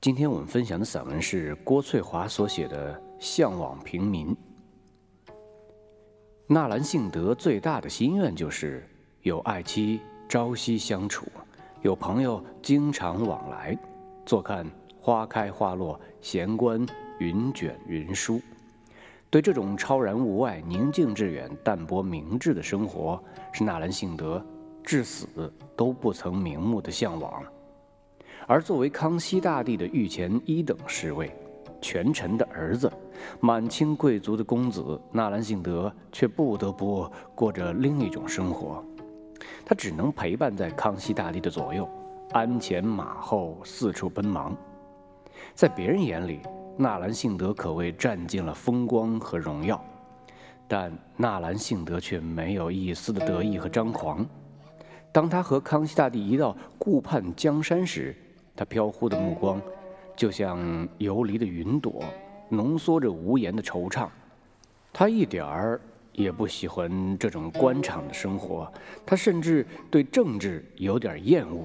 [0.00, 4.28] 今天我们分享的散文是郭翠华所写的《向往平民》。
[6.46, 8.88] 纳兰性德最大的心愿就是
[9.22, 11.26] 有爱妻朝夕相处，
[11.82, 13.76] 有朋友经常往来，
[14.24, 14.64] 坐看
[15.00, 16.86] 花开花落，闲观
[17.18, 18.40] 云卷云舒。
[19.28, 23.20] 对这种超然物外、宁静致远、淡泊明志的生活，
[23.52, 24.40] 是纳兰性德
[24.84, 27.42] 至死都不曾瞑目的向往。
[28.48, 31.30] 而作为康熙大帝的御前一等侍卫，
[31.82, 32.90] 权臣的儿子，
[33.40, 38.82] 满清贵族的公子纳兰性德，却不得不过着另一种生活。
[39.66, 41.86] 他只能陪伴在康熙大帝的左右，
[42.30, 44.56] 鞍前马后，四处奔忙。
[45.54, 46.40] 在别人眼里，
[46.78, 49.78] 纳兰性德可谓占尽了风光和荣耀，
[50.66, 54.26] 但纳兰性德却没有一丝的得意和张狂。
[55.12, 58.16] 当他和康熙大帝一道顾盼江山时，
[58.58, 59.62] 他飘忽的目光，
[60.16, 60.58] 就像
[60.98, 62.02] 游离的云朵，
[62.48, 64.08] 浓缩着无言的惆怅。
[64.92, 68.68] 他一点儿也不喜欢这种官场的生活，
[69.06, 71.64] 他甚至对政治有点厌恶。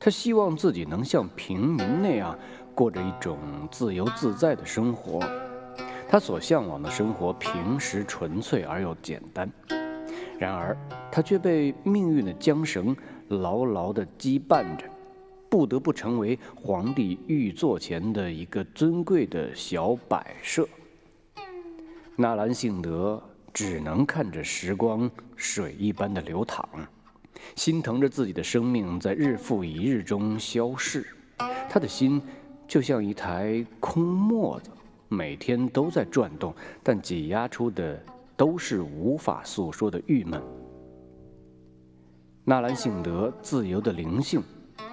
[0.00, 2.36] 他希望自己能像平民那样
[2.74, 3.38] 过着一种
[3.70, 5.20] 自由自在的生活。
[6.08, 9.48] 他所向往的生活平实纯粹而又简单，
[10.40, 10.76] 然而
[11.12, 12.96] 他却被命运的缰绳
[13.28, 14.86] 牢牢地羁绊着。
[15.48, 20.68] 不得不成为皇帝御座前的一个尊贵的小摆设。
[22.16, 26.68] 纳兰性德只能看着时光水一般的流淌，
[27.54, 31.06] 心疼着自己的生命在日复一日中消逝。
[31.68, 32.20] 他的心
[32.66, 34.70] 就像一台空磨子，
[35.08, 38.02] 每天都在转动，但挤压出的
[38.36, 40.42] 都是无法诉说的郁闷。
[42.44, 44.42] 纳兰性德自由的灵性。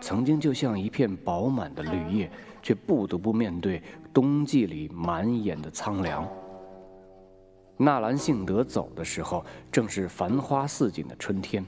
[0.00, 2.30] 曾经就像一片饱满的绿叶，
[2.62, 6.28] 却不得不面对冬季里满眼的苍凉。
[7.76, 11.64] 纳兰性德走的时候，正是繁花似锦的春天。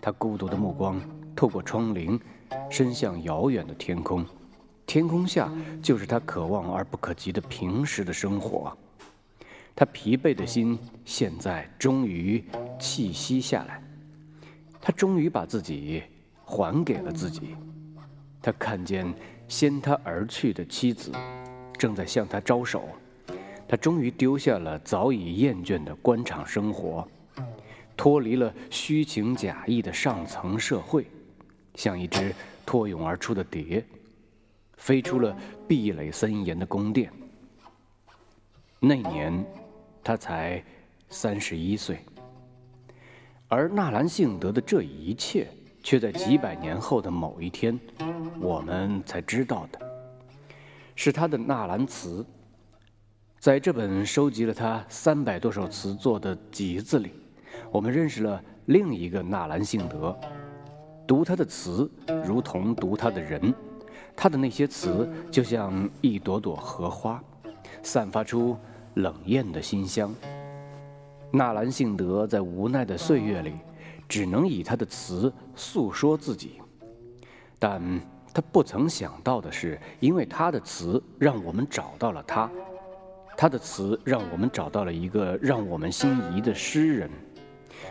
[0.00, 1.00] 他孤独的目光
[1.34, 2.20] 透过窗棂，
[2.70, 4.24] 伸向遥远的天空，
[4.86, 5.52] 天空下
[5.82, 8.76] 就是他可望而不可及的平时的生活。
[9.74, 12.44] 他疲惫的心现在终于
[12.78, 13.82] 气息下来，
[14.80, 16.02] 他终于把自己。
[16.48, 17.54] 还给了自己，
[18.40, 19.12] 他看见
[19.48, 21.12] 先他而去的妻子，
[21.78, 22.88] 正在向他招手。
[23.68, 27.06] 他终于丢下了早已厌倦的官场生活，
[27.94, 31.06] 脱离了虚情假意的上层社会，
[31.74, 32.34] 像一只
[32.64, 33.84] 脱蛹而出的蝶，
[34.78, 35.36] 飞出了
[35.68, 37.12] 壁垒森严的宫殿。
[38.80, 39.44] 那年，
[40.02, 40.64] 他才
[41.10, 41.98] 三十一岁，
[43.48, 45.46] 而纳兰性德的这一切。
[45.88, 47.80] 却在几百年后的某一天，
[48.38, 49.80] 我们才知道的，
[50.94, 52.22] 是他的纳兰词。
[53.38, 57.12] 在这本收集了他三百多首词作的集子里，
[57.72, 60.14] 我们认识了另一个纳兰性德。
[61.06, 61.90] 读他的词，
[62.22, 63.54] 如同读他的人。
[64.14, 67.18] 他的那些词，就像一朵朵荷花，
[67.82, 68.54] 散发出
[68.92, 70.14] 冷艳的馨香。
[71.32, 73.54] 纳兰性德在无奈的岁月里。
[74.08, 76.60] 只能以他的词诉说自己，
[77.58, 77.80] 但
[78.32, 82.50] 他不曾想到的是，因为他的词让我们找到了他，
[83.36, 87.10] 他的词让我们找到了一个让我们心仪的诗人，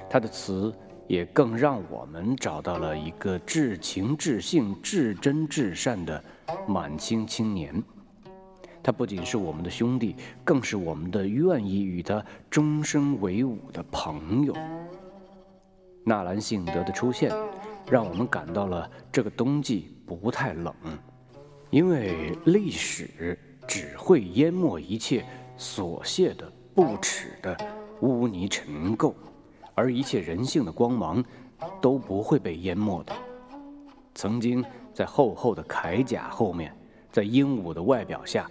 [0.10, 0.74] 他的词
[1.08, 6.24] 也更让我们找到了一个至情至性、至真至善的
[6.68, 7.84] 满清青年。
[8.84, 14.54] 他不仅是我们的兄弟，更是我们的愿意与他终生为伍的朋友。
[16.08, 17.30] 纳兰性德的出现，
[17.92, 20.74] 让我们感到了这个冬季不太冷，
[21.70, 23.38] 因为历史
[23.68, 25.26] 只会淹没一切
[25.60, 27.58] 琐屑的、不耻的
[28.00, 29.14] 污泥尘垢，
[29.76, 31.22] 而一切人性的光芒
[31.82, 33.14] 都不会被淹没的。
[34.16, 34.64] 曾经
[34.94, 36.74] 在厚厚的铠甲后面，
[37.12, 38.50] 在英武的外表下。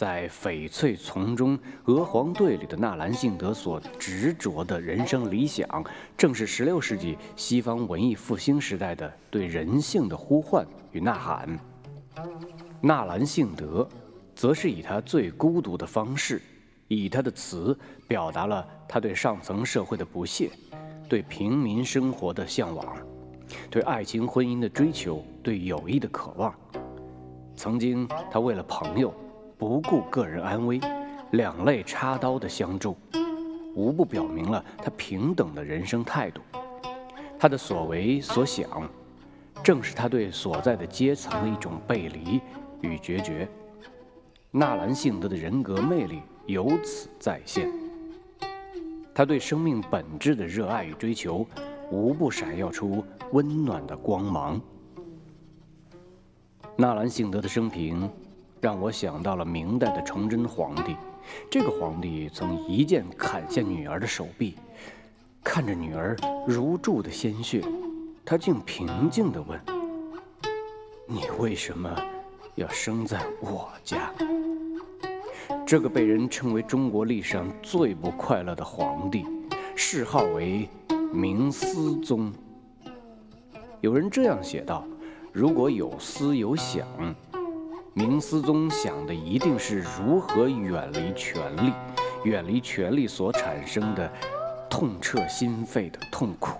[0.00, 5.68] 在翡翠丛中，娥皇队里的纳兰性德所执着的人生理想，
[6.16, 11.46] 正是16世纪西方文艺复兴时代的对人性的呼唤与呐喊。
[12.80, 13.86] 纳兰性德，
[14.34, 16.40] 则是以他最孤独的方式，
[16.88, 20.50] 以他的词表达了他对上层社会的不屑，
[21.10, 22.96] 对平民生活的向往，
[23.68, 26.54] 对爱情婚姻的追求，对友谊的渴望。
[27.54, 29.12] 曾经，他为了朋友。
[29.60, 30.80] 不顾个人安危，
[31.32, 32.96] 两肋插刀的相助，
[33.74, 36.40] 无不表明了他平等的人生态度。
[37.38, 38.88] 他的所为所想，
[39.62, 42.40] 正是他对所在的阶层的一种背离
[42.80, 43.46] 与决绝。
[44.50, 47.70] 纳兰性德的人格魅力由此再现。
[49.14, 51.46] 他对生命本质的热爱与追求，
[51.90, 54.58] 无不闪耀出温暖的光芒。
[56.76, 58.08] 纳兰性德的生平，
[58.60, 60.96] 让我想到了明代的崇祯皇帝。
[61.50, 64.56] 这个皇帝曾一剑砍下女儿的手臂，
[65.42, 66.16] 看着女儿
[66.46, 67.62] 如注的鲜血，
[68.24, 69.60] 他竟平静地问
[71.06, 71.94] ：“你为什么
[72.54, 74.12] 要生在我家？”
[75.66, 79.24] 这个被人称为中国历史上最不快乐的皇帝，
[79.76, 80.68] 谥号为
[81.12, 82.32] 明思宗。
[83.80, 84.84] 有人这样写道
[85.32, 86.86] ：“如果有思有想，
[88.00, 91.70] 明思宗想的一定是如何远离权力，
[92.24, 94.10] 远离权力所产生的
[94.70, 96.58] 痛彻心扉的痛苦。”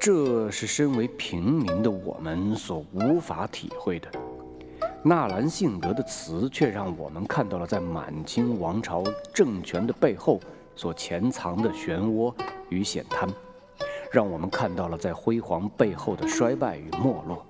[0.00, 4.08] 这是身为平民的我们所无法体会的。
[5.02, 9.04] 纳兰性德的词却让我们看到了在满清王朝
[9.34, 10.40] 政权的背后
[10.74, 12.34] 所潜藏的漩涡
[12.70, 13.28] 与险滩，
[14.10, 17.44] 让我们看到了在辉煌背后的衰败与没落，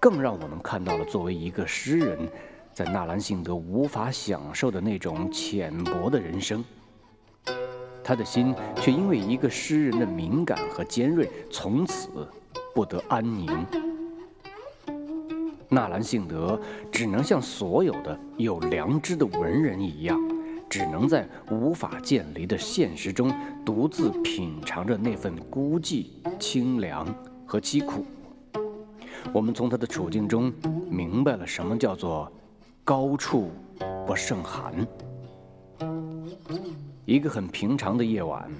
[0.00, 2.18] 更让我们看到了作为一个诗人，
[2.72, 6.64] 在纳兰性德无法享受的那种浅薄的人生。
[8.02, 12.26] 他的心却因为一个诗人的敏感和尖锐，从此
[12.74, 13.46] 不得安宁。
[15.68, 16.58] 纳兰性德
[16.90, 20.18] 只能像所有的有良知的文人一样，
[20.68, 23.30] 只能在无法见离的现实中
[23.66, 26.06] 独自品尝着那份孤寂、
[26.38, 27.06] 清凉
[27.46, 28.04] 和凄苦。
[29.32, 30.52] 我们从他的处境中
[30.90, 32.30] 明白了什么叫做
[32.84, 33.50] “高处
[34.06, 34.74] 不胜寒”。
[37.04, 38.50] 一个很平常的夜晚，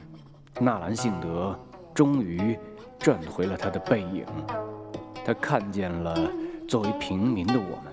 [0.60, 1.58] 纳兰性德
[1.94, 2.58] 终于
[2.98, 4.24] 转回了他的背影，
[5.24, 6.30] 他看见了。
[6.68, 7.92] 作为平民的我们，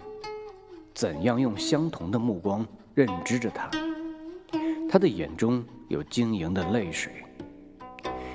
[0.94, 3.72] 怎样用相同的目光认知着他？
[4.88, 7.12] 他的眼中有晶莹的泪水，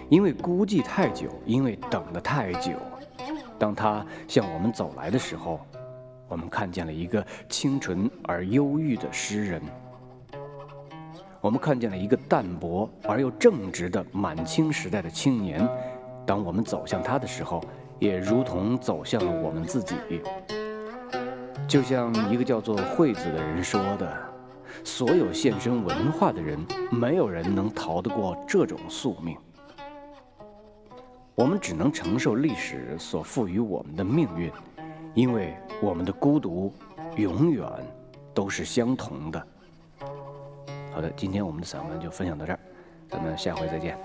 [0.08, 2.72] 因为孤寂太久，因为等得太久。
[3.62, 5.60] 当他向我们走来的时候，
[6.26, 9.62] 我们看见了一个清纯而忧郁的诗人，
[11.40, 15.64] 我们看见了一个淡泊而又正直的满清时代的青年。
[16.26, 17.62] 当我们走向他的时候，
[18.00, 19.94] 也如同走向了我们自己，
[21.68, 24.12] 就像一个叫做惠子的人说的
[24.82, 26.58] ：“所有献身文化的人，
[26.90, 29.36] 没有人能逃得过这种宿命。
[31.34, 34.50] 我们只能承受历史所赋予我们的命运，
[35.14, 36.72] 因为我们的孤独
[37.16, 37.66] 永远
[38.34, 39.46] 都是相同的。”
[40.92, 42.58] 好的，今天我们的散文就分享到这儿，
[43.08, 43.96] 咱们下回再见。